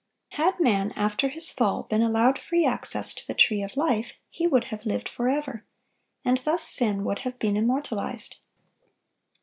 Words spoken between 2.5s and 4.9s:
access to the tree of life, he would have